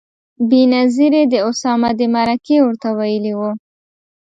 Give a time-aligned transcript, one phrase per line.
[0.49, 3.41] بېنظیرې د اسامه د مرکې ورته ویلي و.